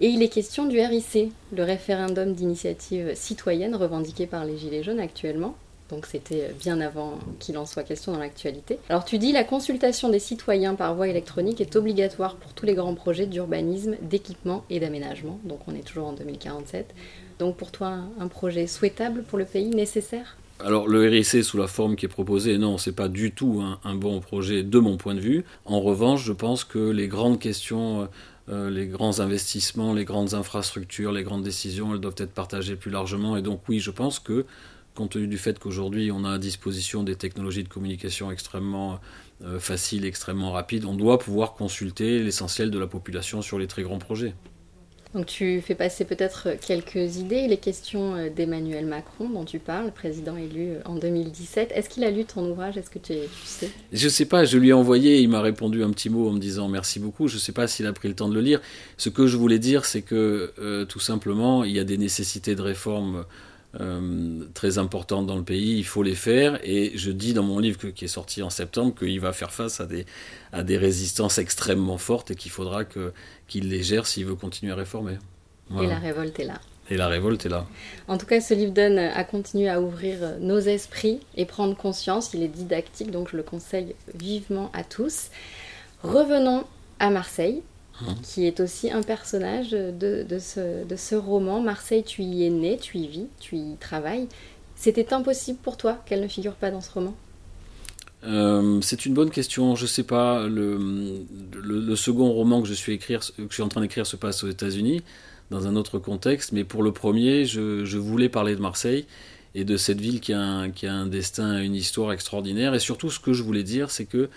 Et 0.00 0.08
il 0.08 0.22
est 0.22 0.28
question 0.28 0.66
du 0.66 0.80
RIC, 0.80 1.32
le 1.52 1.62
référendum 1.62 2.34
d'initiative 2.34 3.12
citoyenne 3.14 3.76
revendiqué 3.76 4.26
par 4.26 4.44
les 4.44 4.58
Gilets 4.58 4.82
jaunes 4.82 4.98
actuellement 4.98 5.56
donc 5.94 6.06
c'était 6.06 6.52
bien 6.58 6.80
avant 6.80 7.20
qu'il 7.38 7.56
en 7.56 7.66
soit 7.66 7.84
question 7.84 8.12
dans 8.12 8.18
l'actualité. 8.18 8.78
Alors 8.88 9.04
tu 9.04 9.18
dis 9.18 9.30
la 9.30 9.44
consultation 9.44 10.08
des 10.08 10.18
citoyens 10.18 10.74
par 10.74 10.94
voie 10.96 11.06
électronique 11.06 11.60
est 11.60 11.76
obligatoire 11.76 12.34
pour 12.34 12.52
tous 12.52 12.66
les 12.66 12.74
grands 12.74 12.94
projets 12.94 13.26
d'urbanisme, 13.26 13.94
d'équipement 14.02 14.64
et 14.70 14.80
d'aménagement, 14.80 15.38
donc 15.44 15.60
on 15.68 15.74
est 15.74 15.86
toujours 15.86 16.08
en 16.08 16.12
2047. 16.12 16.92
Donc 17.38 17.56
pour 17.56 17.70
toi 17.70 17.98
un 18.18 18.26
projet 18.26 18.66
souhaitable 18.66 19.22
pour 19.22 19.38
le 19.38 19.44
pays, 19.44 19.70
nécessaire? 19.70 20.36
Alors 20.58 20.88
le 20.88 21.00
RIC 21.08 21.44
sous 21.44 21.58
la 21.58 21.68
forme 21.68 21.94
qui 21.94 22.06
est 22.06 22.08
proposée, 22.08 22.58
non, 22.58 22.76
c'est 22.76 22.92
pas 22.92 23.08
du 23.08 23.30
tout 23.30 23.62
un, 23.84 23.94
bon 23.94 24.20
projet 24.20 24.64
de 24.64 24.78
mon 24.80 24.96
point 24.96 25.14
de 25.14 25.20
vue. 25.20 25.44
En 25.64 25.80
revanche, 25.80 26.24
je 26.24 26.32
pense 26.32 26.64
que 26.64 26.78
les 26.78 27.06
grandes 27.06 27.38
questions, 27.38 28.08
euh, 28.48 28.68
les 28.68 28.86
grands 28.86 29.20
investissements, 29.20 29.94
les 29.94 30.04
grandes 30.04 30.34
infrastructures, 30.34 31.12
les 31.12 31.22
grandes 31.22 31.42
décisions, 31.42 31.94
elles 31.94 32.00
doivent 32.00 32.14
être 32.18 32.32
partagées 32.32 32.76
plus 32.76 32.90
largement. 32.90 33.36
Et 33.36 33.42
donc 33.42 33.60
oui, 33.68 33.78
je 33.78 33.90
pense 33.90 34.18
que 34.18 34.44
compte 34.94 35.12
tenu 35.12 35.26
du 35.26 35.38
fait 35.38 35.58
qu'aujourd'hui 35.58 36.10
on 36.12 36.24
a 36.24 36.32
à 36.32 36.38
disposition 36.38 37.02
des 37.02 37.16
technologies 37.16 37.64
de 37.64 37.68
communication 37.68 38.30
extrêmement 38.30 39.00
euh, 39.42 39.58
faciles, 39.58 40.04
extrêmement 40.04 40.52
rapides, 40.52 40.84
on 40.84 40.94
doit 40.94 41.18
pouvoir 41.18 41.54
consulter 41.54 42.22
l'essentiel 42.22 42.70
de 42.70 42.78
la 42.78 42.86
population 42.86 43.42
sur 43.42 43.58
les 43.58 43.66
très 43.66 43.82
grands 43.82 43.98
projets. 43.98 44.34
Donc 45.14 45.26
tu 45.26 45.60
fais 45.60 45.76
passer 45.76 46.04
peut-être 46.04 46.56
quelques 46.60 47.18
idées. 47.18 47.46
Les 47.46 47.56
questions 47.56 48.16
euh, 48.16 48.30
d'Emmanuel 48.30 48.84
Macron 48.84 49.30
dont 49.30 49.44
tu 49.44 49.60
parles, 49.60 49.92
président 49.92 50.36
élu 50.36 50.72
euh, 50.72 50.80
en 50.86 50.96
2017. 50.96 51.70
Est-ce 51.72 51.88
qu'il 51.88 52.02
a 52.02 52.10
lu 52.10 52.24
ton 52.24 52.50
ouvrage? 52.50 52.76
Est-ce 52.76 52.90
que 52.90 52.98
tu, 52.98 53.14
sais? 53.44 53.70
Je 53.92 54.04
ne 54.04 54.10
sais 54.10 54.24
pas, 54.24 54.44
je 54.44 54.58
lui 54.58 54.70
ai 54.70 54.72
envoyé, 54.72 55.20
il 55.20 55.28
m'a 55.28 55.40
répondu 55.40 55.84
un 55.84 55.90
petit 55.90 56.10
mot 56.10 56.28
en 56.28 56.32
me 56.32 56.40
disant 56.40 56.68
merci 56.68 56.98
beaucoup. 56.98 57.28
Je 57.28 57.36
ne 57.36 57.40
sais 57.40 57.52
pas 57.52 57.68
s'il 57.68 57.86
a 57.86 57.92
pris 57.92 58.08
le 58.08 58.14
temps 58.14 58.28
de 58.28 58.34
le 58.34 58.40
lire. 58.40 58.60
Ce 58.96 59.08
que 59.08 59.28
je 59.28 59.36
voulais 59.36 59.60
dire, 59.60 59.84
c'est 59.84 60.02
que 60.02 60.52
euh, 60.58 60.84
tout 60.84 61.00
simplement, 61.00 61.62
il 61.62 61.70
y 61.70 61.78
a 61.78 61.84
des 61.84 61.96
nécessités 61.96 62.56
de 62.56 62.62
réforme 62.62 63.24
très 64.54 64.78
importantes 64.78 65.26
dans 65.26 65.36
le 65.36 65.42
pays, 65.42 65.78
il 65.78 65.84
faut 65.84 66.02
les 66.02 66.14
faire. 66.14 66.58
Et 66.62 66.92
je 66.96 67.10
dis 67.10 67.34
dans 67.34 67.42
mon 67.42 67.58
livre 67.58 67.78
qui 67.90 68.04
est 68.04 68.08
sorti 68.08 68.42
en 68.42 68.50
septembre 68.50 68.94
qu'il 68.94 69.20
va 69.20 69.32
faire 69.32 69.52
face 69.52 69.80
à 69.80 69.86
des, 69.86 70.06
à 70.52 70.62
des 70.62 70.76
résistances 70.76 71.38
extrêmement 71.38 71.98
fortes 71.98 72.30
et 72.30 72.34
qu'il 72.34 72.50
faudra 72.50 72.84
qu'il 72.84 73.68
les 73.68 73.82
gère 73.82 74.06
s'il 74.06 74.26
veut 74.26 74.36
continuer 74.36 74.72
à 74.72 74.76
réformer. 74.76 75.18
Et 75.80 75.86
la 75.86 75.98
révolte 75.98 76.38
est 76.40 76.44
là. 76.44 76.60
Et 76.90 76.96
la 76.96 77.08
révolte 77.08 77.46
est 77.46 77.48
là. 77.48 77.66
En 78.08 78.18
tout 78.18 78.26
cas, 78.26 78.40
ce 78.40 78.52
livre 78.52 78.72
donne 78.72 78.98
à 78.98 79.24
continuer 79.24 79.70
à 79.70 79.80
ouvrir 79.80 80.36
nos 80.40 80.58
esprits 80.58 81.20
et 81.34 81.46
prendre 81.46 81.74
conscience. 81.74 82.34
Il 82.34 82.42
est 82.42 82.48
didactique, 82.48 83.10
donc 83.10 83.30
je 83.30 83.36
le 83.36 83.42
conseille 83.42 83.94
vivement 84.14 84.70
à 84.74 84.84
tous. 84.84 85.30
Revenons 86.02 86.64
à 86.98 87.08
Marseille, 87.08 87.62
qui 88.22 88.46
est 88.46 88.60
aussi 88.60 88.90
un 88.90 89.02
personnage 89.02 89.70
de, 89.70 90.38
ce, 90.38 91.14
roman. 91.14 91.60
Marseille, 91.60 92.02
tu 92.04 92.22
y 92.22 92.44
es 92.44 92.50
né, 92.50 92.78
tu 92.78 92.98
y 92.98 93.06
vis, 93.06 93.26
tu 93.40 93.56
y 93.56 93.76
travailles. 93.76 94.28
C'était 94.76 95.12
impossible 95.12 95.58
pour 95.62 95.76
toi 95.76 96.02
qu'elle 96.04 96.20
ne 96.20 96.28
figure 96.28 96.54
pas 96.54 96.70
dans 96.70 96.80
ce 96.80 96.90
roman? 96.90 97.14
Euh, 98.24 98.80
c'est 98.80 99.06
une 99.06 99.14
bonne 99.14 99.30
question. 99.30 99.76
Je 99.76 99.86
sais 99.86 100.02
pas. 100.02 100.46
Le, 100.46 101.94
second 101.96 102.32
roman 102.32 102.62
que 102.62 102.68
je 102.68 102.74
suis 102.74 103.62
en 103.62 103.68
train 103.68 103.80
d'écrire, 103.80 104.06
se 104.06 104.16
passe 104.16 104.42
aux 104.44 104.48
États-Unis, 104.48 105.02
dans 105.50 105.66
un 105.66 105.76
autre 105.76 105.98
contexte. 105.98 106.52
Mais 106.52 106.64
pour 106.64 106.82
le 106.82 106.92
premier, 106.92 107.44
je, 107.44 107.84
je, 107.84 107.98
voulais 107.98 108.28
parler 108.28 108.56
de 108.56 108.60
Marseille 108.60 109.06
et 109.54 109.64
de 109.64 109.76
cette 109.76 110.00
ville 110.00 110.20
qui 110.20 110.32
a, 110.32 110.40
un, 110.40 110.70
qui 110.70 110.86
a 110.86 110.92
un 110.92 111.06
destin, 111.06 111.62
une 111.62 111.74
histoire 111.76 112.12
extraordinaire. 112.12 112.74
Et 112.74 112.80
surtout, 112.80 113.10
ce 113.10 113.20
que 113.20 113.32
je 113.32 113.42
voulais 113.42 113.62
dire, 113.62 113.90
c'est 113.90 114.06
que 114.06 114.28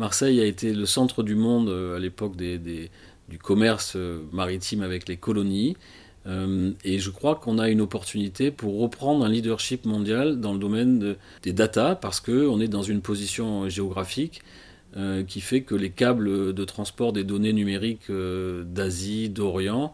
Marseille 0.00 0.40
a 0.40 0.46
été 0.46 0.72
le 0.72 0.86
centre 0.86 1.22
du 1.22 1.34
monde 1.34 1.68
euh, 1.68 1.96
à 1.96 1.98
l'époque 1.98 2.34
du 2.34 3.38
commerce 3.38 3.92
euh, 3.96 4.22
maritime 4.32 4.80
avec 4.80 5.06
les 5.06 5.18
colonies. 5.18 5.76
Euh, 6.26 6.70
et 6.84 6.98
je 6.98 7.10
crois 7.10 7.34
qu'on 7.34 7.58
a 7.58 7.68
une 7.68 7.82
opportunité 7.82 8.50
pour 8.50 8.80
reprendre 8.80 9.22
un 9.26 9.28
leadership 9.28 9.84
mondial 9.84 10.40
dans 10.40 10.54
le 10.54 10.58
domaine 10.58 11.16
des 11.42 11.52
data, 11.52 11.96
parce 11.96 12.20
qu'on 12.20 12.60
est 12.60 12.68
dans 12.68 12.82
une 12.82 13.02
position 13.02 13.68
géographique 13.68 14.42
qui 15.28 15.40
fait 15.40 15.60
que 15.60 15.76
les 15.76 15.90
câbles 15.90 16.52
de 16.52 16.64
transport 16.64 17.12
des 17.12 17.22
données 17.22 17.52
numériques 17.52 18.10
d'Asie, 18.10 19.28
d'Orient, 19.28 19.92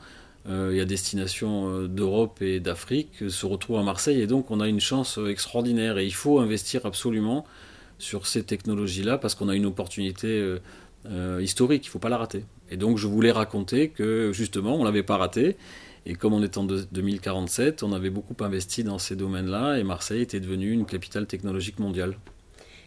et 0.49 0.81
à 0.81 0.87
destination 0.87 1.87
d'Europe 1.87 2.41
et 2.41 2.61
d'Afrique 2.61 3.29
se 3.29 3.45
retrouvent 3.45 3.79
à 3.79 3.83
Marseille. 3.83 4.23
Et 4.23 4.27
donc 4.27 4.51
on 4.51 4.59
a 4.59 4.69
une 4.69 4.81
chance 4.81 5.21
extraordinaire. 5.29 5.99
Et 5.99 6.07
il 6.07 6.15
faut 6.15 6.41
investir 6.41 6.87
absolument 6.87 7.45
sur 7.99 8.27
ces 8.27 8.43
technologies-là, 8.43 9.19
parce 9.19 9.35
qu'on 9.35 9.49
a 9.49 9.55
une 9.55 9.67
opportunité 9.67 10.57
historique, 11.41 11.85
il 11.85 11.89
ne 11.89 11.93
faut 11.93 11.99
pas 11.99 12.09
la 12.09 12.19
rater. 12.19 12.45
Et 12.71 12.77
donc 12.77 12.99
je 12.99 13.07
voulais 13.07 13.33
raconter 13.33 13.89
que 13.89 14.33
justement, 14.33 14.75
on 14.75 14.81
ne 14.81 14.85
l'avait 14.85 15.03
pas 15.03 15.17
raté 15.17 15.57
et 16.09 16.15
comme 16.15 16.33
on 16.33 16.43
est 16.43 16.57
en 16.57 16.65
2047, 16.65 17.83
on 17.83 17.93
avait 17.93 18.11
beaucoup 18.11 18.37
investi 18.43 18.85
dans 18.85 18.99
ces 18.99 19.17
domaines-là 19.17 19.79
et 19.79 19.83
Marseille 19.83 20.23
était 20.23 20.39
devenue 20.39 20.71
une 20.71 20.87
capitale 20.87 21.27
technologique 21.27 21.81
mondiale. 21.81 22.17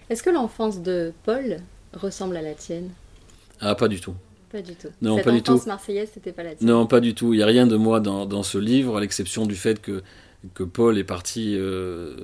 Est-ce 0.09 0.23
que 0.23 0.29
l'enfance 0.29 0.81
de 0.81 1.11
Paul 1.25 1.57
ressemble 1.93 2.37
à 2.37 2.41
la 2.41 2.53
tienne? 2.53 2.89
Ah, 3.59 3.75
pas 3.75 3.89
du 3.89 3.99
tout. 3.99 4.15
Pas 4.49 4.61
du 4.61 4.73
tout. 4.73 4.87
Non, 5.01 5.17
Cette 5.17 5.25
pas 5.25 5.31
du 5.33 5.43
tout. 5.43 5.61
marseillaise, 5.67 6.09
c'était 6.13 6.31
pas 6.31 6.43
la 6.43 6.55
tienne? 6.55 6.69
Non, 6.69 6.87
pas 6.87 7.01
du 7.01 7.13
tout. 7.13 7.33
Il 7.33 7.37
n'y 7.37 7.43
a 7.43 7.45
rien 7.45 7.67
de 7.67 7.75
moi 7.75 7.99
dans, 7.99 8.25
dans, 8.25 8.41
ce 8.41 8.57
livre, 8.57 8.95
à 8.97 9.01
l'exception 9.01 9.45
du 9.45 9.55
fait 9.55 9.81
que, 9.81 10.01
que 10.53 10.63
Paul 10.63 10.97
est 10.97 11.03
parti 11.03 11.55
euh, 11.57 12.15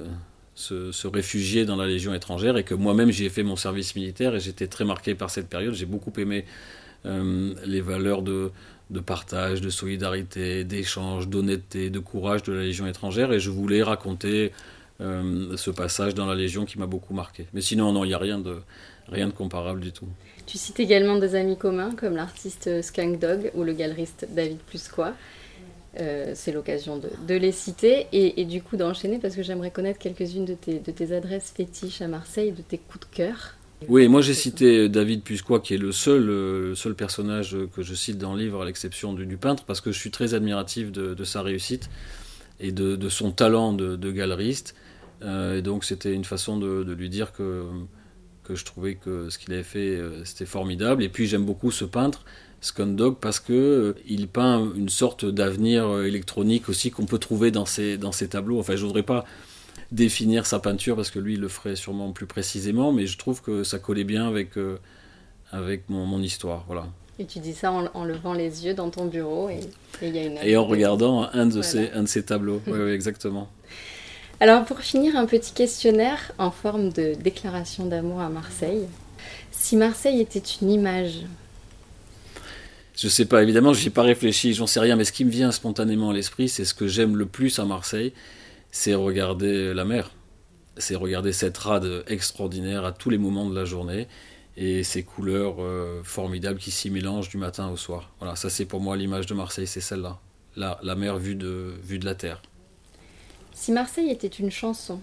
se, 0.56 1.08
réfugier 1.08 1.66
dans 1.66 1.76
la 1.76 1.86
Légion 1.86 2.14
étrangère 2.14 2.58
et 2.58 2.64
que 2.64 2.74
moi-même 2.74 3.12
j'y 3.12 3.26
ai 3.26 3.30
fait 3.30 3.44
mon 3.44 3.56
service 3.56 3.96
militaire 3.96 4.36
et 4.36 4.40
j'étais 4.40 4.68
très 4.68 4.86
marqué 4.86 5.14
par 5.14 5.30
cette 5.30 5.48
période. 5.48 5.74
J'ai 5.74 5.86
beaucoup 5.86 6.14
aimé 6.18 6.46
euh, 7.06 7.54
les 7.66 7.82
valeurs 7.82 8.22
de, 8.22 8.52
de 8.90 9.00
partage, 9.00 9.62
de 9.62 9.70
solidarité, 9.70 10.64
d'échange, 10.64 11.28
d'honnêteté, 11.28 11.90
de 11.90 12.00
courage 12.00 12.44
de 12.44 12.54
la 12.54 12.62
Légion 12.62 12.88
étrangère. 12.88 13.32
Et 13.34 13.40
je 13.40 13.50
voulais 13.50 13.84
raconter 13.84 14.52
euh, 15.02 15.58
ce 15.58 15.72
passage 15.72 16.16
dans 16.16 16.26
la 16.26 16.36
Légion 16.36 16.66
qui 16.66 16.80
m'a 16.80 16.88
beaucoup 16.88 17.14
marqué. 17.14 17.48
Mais 17.54 17.62
sinon, 17.62 17.92
non, 17.92 18.06
il 18.06 18.10
n'y 18.10 18.14
a 18.14 18.20
rien 18.20 18.40
de, 18.40 18.62
rien 19.10 19.28
de 19.28 19.34
comparable 19.34 19.82
du 19.82 19.92
tout. 19.92 20.08
Tu 20.46 20.58
cites 20.58 20.80
également 20.80 21.18
des 21.18 21.36
amis 21.36 21.58
communs 21.58 21.92
comme 21.96 22.16
l'artiste 22.16 22.82
Skunk 22.82 23.20
Dog 23.20 23.52
ou 23.56 23.64
le 23.64 23.74
galeriste 23.74 24.28
David 24.32 24.60
Plusquois. 24.60 25.14
Euh, 26.00 26.34
c'est 26.36 26.52
l'occasion 26.52 27.00
de, 27.00 27.36
les 27.36 27.52
citer 27.52 28.08
et, 28.12 28.44
du 28.46 28.62
coup 28.62 28.76
d'enchaîner 28.76 29.18
parce 29.18 29.36
que 29.36 29.44
j'aimerais 29.44 29.72
connaître 29.72 30.00
quelques-unes 30.00 30.46
de 30.46 30.54
tes, 30.54 30.80
de 30.80 30.92
tes 30.92 31.16
adresses 31.16 31.54
fétiches 31.56 32.02
à 32.02 32.08
Marseille, 32.08 32.52
de 32.52 32.62
tes 32.62 32.78
coups 32.78 33.08
de 33.08 33.16
cœur. 33.16 33.56
Oui, 33.88 34.08
moi 34.08 34.22
j'ai 34.22 34.34
cité 34.34 34.90
David 34.90 35.22
Pusquois, 35.22 35.60
qui 35.60 35.74
est 35.74 35.78
le 35.78 35.92
seul, 35.92 36.30
euh, 36.30 36.76
seul 36.76 36.96
personnage 36.96 37.56
que 37.76 37.82
je 37.82 37.94
cite 37.94 38.18
dans 38.18 38.34
le 38.34 38.40
livre, 38.42 38.62
à 38.62 38.66
l'exception 38.66 39.14
du, 39.14 39.38
peintre, 39.38 39.64
parce 39.66 39.82
que 39.82 39.92
je 39.92 40.00
suis 40.00 40.12
très 40.12 40.34
admiratif 40.34 40.92
de, 40.92 41.24
sa 41.24 41.42
réussite 41.42 41.90
et 42.60 42.72
de, 42.72 42.96
de 42.96 43.10
son 43.10 43.32
talent 43.32 43.74
de, 43.74 44.12
galeriste. 44.12 44.76
Euh, 45.22 45.58
et 45.58 45.62
donc 45.62 45.86
c'était 45.86 46.14
une 46.14 46.26
façon 46.26 46.58
de, 46.58 46.92
lui 46.94 47.10
dire 47.10 47.32
que, 47.32 47.66
que 48.46 48.56
je 48.56 48.66
trouvais 48.66 48.96
que 48.96 49.30
ce 49.30 49.38
qu'il 49.38 49.54
avait 49.54 49.64
fait, 49.64 49.96
euh, 49.96 50.24
c'était 50.24 50.46
formidable. 50.46 51.04
Et 51.04 51.10
puis 51.10 51.28
j'aime 51.28 51.46
beaucoup 51.46 51.72
ce 51.72 51.86
peintre, 51.86 52.24
Scundog, 52.62 53.18
parce 53.20 53.40
que 53.40 53.54
euh, 53.54 53.96
il 54.08 54.28
peint 54.28 54.72
une 54.76 54.90
sorte 54.90 55.26
d'avenir 55.26 56.02
électronique 56.02 56.70
aussi 56.70 56.92
qu'on 56.92 57.06
peut 57.06 57.20
trouver 57.20 57.52
dans 57.52 57.66
ses, 57.66 57.98
dans 57.98 58.12
ses 58.12 58.30
tableaux. 58.30 58.60
Enfin, 58.60 58.76
je 58.76 58.86
voudrais 58.86 59.04
pas 59.04 59.26
définir 59.92 60.46
sa 60.46 60.60
peinture 60.60 60.96
parce 60.96 61.12
que 61.12 61.20
lui 61.20 61.34
il 61.36 61.42
le 61.42 61.48
ferait 61.48 61.76
sûrement 61.76 62.12
plus 62.12 62.26
précisément, 62.26 62.92
mais 62.92 63.08
je 63.08 63.18
trouve 63.18 63.42
que 63.42 63.64
ça 63.64 63.80
collait 63.80 64.04
bien 64.04 64.28
avec, 64.28 64.58
euh, 64.58 64.78
avec 65.52 65.90
mon, 65.90 66.06
mon, 66.06 66.22
histoire. 66.22 66.64
Voilà. 66.68 66.88
Et 67.20 67.26
tu 67.26 67.40
dis 67.40 67.54
ça 67.54 67.72
en, 67.72 67.88
en, 67.94 68.04
levant 68.04 68.34
les 68.34 68.66
yeux 68.66 68.74
dans 68.74 68.90
ton 68.90 69.06
bureau 69.06 69.50
et, 69.50 69.62
et, 70.02 70.10
y 70.10 70.20
a 70.20 70.24
une 70.24 70.38
et 70.44 70.58
en 70.58 70.66
regardant 70.66 71.30
un 71.32 71.46
de, 71.46 71.52
voilà. 71.52 71.68
ces, 71.68 71.92
un 71.92 72.04
de 72.04 72.08
ces 72.08 72.24
tableaux. 72.24 72.62
oui, 72.68 72.80
oui, 72.80 72.92
exactement. 72.92 73.50
Alors 74.42 74.66
pour 74.66 74.80
finir, 74.80 75.16
un 75.16 75.26
petit 75.26 75.54
questionnaire 75.54 76.34
en 76.38 76.52
forme 76.52 76.92
de 76.92 77.14
déclaration 77.14 77.86
d'amour 77.86 78.20
à 78.20 78.30
Marseille. 78.30 78.86
Si 79.52 79.78
Marseille 79.78 80.20
était 80.20 80.44
une 80.62 80.72
image 80.72 81.26
je 82.98 83.10
sais 83.10 83.26
pas, 83.26 83.44
évidemment, 83.44 83.74
j'y 83.74 83.88
ai 83.88 83.92
pas 83.92 84.04
réfléchi, 84.04 84.54
j'en 84.54 84.68
sais 84.68 84.80
rien, 84.80 84.96
mais 84.96 85.04
ce 85.04 85.12
qui 85.12 85.26
me 85.26 85.30
vient 85.30 85.52
spontanément 85.52 86.12
à 86.12 86.14
l'esprit, 86.14 86.48
c'est 86.48 86.64
ce 86.64 86.74
que 86.74 86.88
j'aime 86.88 87.18
le 87.18 87.26
plus 87.26 87.60
à 87.60 87.66
Marseille, 87.66 88.14
c'est 88.72 88.94
regarder 88.94 89.74
la 89.74 89.84
mer. 89.84 90.12
C'est 90.78 90.96
regarder 90.96 91.34
cette 91.34 91.58
rade 91.58 92.06
extraordinaire 92.08 92.86
à 92.86 92.94
tous 92.94 93.10
les 93.10 93.18
moments 93.18 93.50
de 93.50 93.56
la 93.56 93.66
journée 93.66 94.08
et 94.56 94.84
ces 94.84 95.04
couleurs 95.04 95.56
euh, 95.60 96.02
formidables 96.04 96.60
qui 96.60 96.72
s'y 96.72 96.90
mélangent 96.90 97.28
du 97.28 97.38
matin 97.38 97.70
au 97.70 97.76
soir. 97.76 98.12
Voilà, 98.20 98.38
ça 98.38 98.50
c'est 98.50 98.66
pour 98.66 98.80
moi 98.80 98.96
l'image 98.96 99.26
de 99.26 99.34
Marseille, 99.34 99.68
c'est 99.68 99.82
celle-là. 99.82 100.20
La, 100.56 100.80
la, 100.82 100.96
mer 100.96 101.18
vue 101.18 101.36
de, 101.36 101.74
vue 101.84 102.00
de 102.00 102.06
la 102.06 102.16
terre. 102.16 102.42
Si 103.56 103.72
Marseille 103.72 104.12
était 104.12 104.28
une 104.28 104.52
chanson 104.52 105.00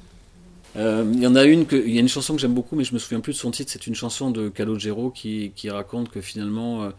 il 0.75 0.81
euh, 0.81 1.05
y 1.15 1.27
en 1.27 1.35
a 1.35 1.45
une 1.45 1.67
que, 1.67 1.77
il 1.77 1.93
y 1.93 1.99
a 1.99 2.01
une 2.01 2.09
chanson 2.09 2.35
que 2.35 2.41
j'aime 2.41 2.55
beaucoup, 2.55 2.77
mais 2.77 2.85
je 2.85 2.95
me 2.95 2.99
souviens 2.99 3.21
plus 3.21 3.35
de 3.35 3.39
son 3.39 3.51
titre. 3.51 3.71
C'est 3.71 3.87
une 3.87 3.95
chanson 3.95 4.31
de 4.31 4.49
Calogero 4.49 5.11
qui, 5.11 5.53
qui 5.55 5.69
raconte 5.69 6.11
que 6.11 6.23
finalement, 6.23 6.85
euh, 6.85 6.91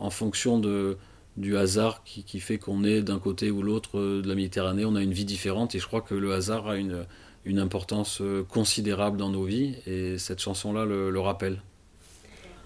en 0.00 0.10
fonction 0.10 0.58
de, 0.58 0.98
du 1.38 1.56
hasard 1.56 2.04
qui, 2.04 2.24
qui 2.24 2.40
fait 2.40 2.58
qu'on 2.58 2.84
est 2.84 3.00
d'un 3.00 3.18
côté 3.18 3.50
ou 3.50 3.62
l'autre 3.62 3.98
de 3.98 4.28
la 4.28 4.34
Méditerranée, 4.34 4.84
on 4.84 4.96
a 4.96 5.02
une 5.02 5.12
vie 5.12 5.24
différente 5.24 5.74
et 5.74 5.78
je 5.78 5.86
crois 5.86 6.02
que 6.02 6.14
le 6.14 6.34
hasard 6.34 6.68
a 6.68 6.76
une, 6.76 7.06
une 7.46 7.58
importance 7.58 8.20
considérable 8.50 9.16
dans 9.16 9.30
nos 9.30 9.44
vies 9.44 9.76
et 9.86 10.18
cette 10.18 10.40
chanson-là 10.40 10.84
le, 10.84 11.10
le, 11.10 11.20
rappelle. 11.20 11.62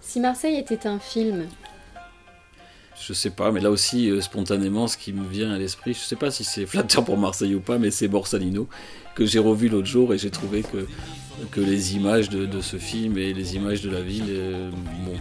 Si 0.01 0.19
Marseille 0.19 0.57
était 0.57 0.89
un 0.89 0.99
film 0.99 1.47
Je 3.01 3.13
sais 3.13 3.31
pas, 3.31 3.53
mais 3.53 3.61
là 3.61 3.71
aussi, 3.71 4.11
euh, 4.11 4.21
spontanément, 4.21 4.89
ce 4.89 4.97
qui 4.97 5.13
me 5.13 5.29
vient 5.29 5.53
à 5.53 5.59
l'esprit, 5.59 5.93
je 5.93 5.99
sais 5.99 6.17
pas 6.17 6.31
si 6.31 6.45
c'est 6.45 6.67
flatteur 6.67 7.05
pour 7.05 7.19
Marseille 7.19 7.55
ou 7.55 7.61
pas, 7.61 7.79
mais 7.79 7.91
c'est 7.91 8.09
Borsalino 8.09 8.69
que 9.15 9.25
j'ai 9.25 9.39
revu 9.39 9.69
l'autre 9.69 9.87
jour 9.87 10.13
et 10.13 10.19
j'ai 10.19 10.31
trouvé 10.31 10.63
que 10.63 10.87
que 11.51 11.61
les 11.61 11.97
images 11.97 12.31
de, 12.31 12.61
ce 12.61 12.77
film 12.77 13.19
et 13.19 13.33
les 13.33 13.57
images 13.57 13.83
de 13.83 13.91
la 13.91 14.01
ville 14.01 14.25
euh, 14.29 14.71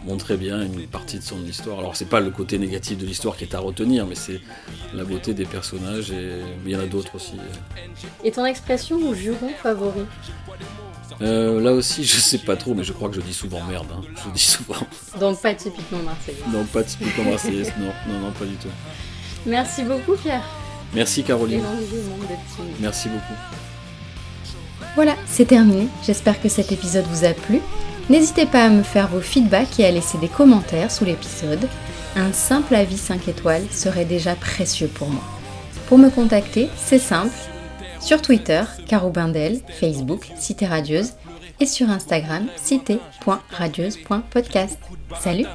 montraient 0.05 0.37
bien 0.37 0.63
une 0.63 0.87
partie 0.87 1.17
de 1.19 1.23
son 1.23 1.43
histoire. 1.45 1.79
Alors 1.79 1.95
c'est 1.95 2.09
pas 2.09 2.19
le 2.19 2.29
côté 2.29 2.57
négatif 2.57 2.97
de 2.97 3.05
l'histoire 3.05 3.35
qui 3.35 3.43
est 3.43 3.53
à 3.53 3.59
retenir, 3.59 4.05
mais 4.05 4.15
c'est 4.15 4.39
la 4.93 5.03
beauté 5.03 5.33
des 5.33 5.45
personnages 5.45 6.11
et 6.11 6.39
il 6.65 6.71
y 6.71 6.75
en 6.75 6.79
a 6.79 6.85
d'autres 6.85 7.15
aussi. 7.15 7.33
Et 8.23 8.31
ton 8.31 8.45
expression 8.45 8.97
ou 8.97 9.13
juron 9.13 9.49
favori? 9.61 10.05
Euh, 11.21 11.61
là 11.61 11.71
aussi, 11.71 12.03
je 12.03 12.19
sais 12.19 12.39
pas 12.39 12.55
trop, 12.55 12.73
mais 12.73 12.83
je 12.83 12.93
crois 12.93 13.09
que 13.09 13.15
je 13.15 13.21
dis 13.21 13.33
souvent 13.33 13.61
merde. 13.63 13.87
Hein. 13.93 14.01
Je 14.25 14.29
dis 14.31 14.41
souvent. 14.41 14.75
Donc 15.19 15.41
pas 15.41 15.53
typiquement 15.53 15.99
marseillaise. 15.99 16.43
Donc 16.51 16.67
pas 16.67 16.83
typiquement 16.83 17.23
marseillaise, 17.31 17.71
non, 17.79 17.91
non, 18.07 18.19
non, 18.19 18.31
pas 18.31 18.45
du 18.45 18.55
tout. 18.55 18.69
Merci 19.45 19.83
beaucoup, 19.83 20.15
Pierre. 20.15 20.43
Merci, 20.93 21.23
Caroline. 21.23 21.63
Merci 22.79 23.09
beaucoup. 23.09 23.33
Voilà, 24.95 25.15
c'est 25.27 25.45
terminé. 25.45 25.87
J'espère 26.05 26.41
que 26.41 26.49
cet 26.49 26.71
épisode 26.71 27.05
vous 27.11 27.25
a 27.25 27.33
plu. 27.33 27.59
N'hésitez 28.09 28.45
pas 28.45 28.65
à 28.65 28.69
me 28.69 28.83
faire 28.83 29.07
vos 29.07 29.19
feedbacks 29.19 29.79
et 29.79 29.85
à 29.85 29.91
laisser 29.91 30.17
des 30.19 30.27
commentaires 30.27 30.91
sous 30.91 31.05
l'épisode. 31.05 31.67
un 32.15 32.31
simple 32.31 32.75
avis 32.75 32.97
5 32.97 33.27
étoiles 33.27 33.65
serait 33.71 34.05
déjà 34.05 34.35
précieux 34.35 34.87
pour 34.87 35.09
moi. 35.09 35.23
Pour 35.87 35.97
me 35.97 36.09
contacter, 36.09 36.69
c'est 36.77 36.99
simple. 36.99 37.35
Sur 38.05 38.21
Twitter, 38.21 38.63
Caroubindel, 38.87 39.59
Facebook, 39.79 40.29
Cité 40.37 40.67
Radieuse, 40.67 41.13
et 41.59 41.65
sur 41.65 41.89
Instagram, 41.89 42.45
cité.radieuse.podcast. 42.55 44.77
Salut 45.19 45.47